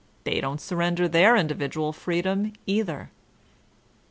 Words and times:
They 0.23 0.41
don't 0.41 0.59
surrender 0.59 1.07
their 1.07 1.35
individual 1.35 1.93
free 1.93 2.23
dom, 2.23 2.53
either. 2.65 3.11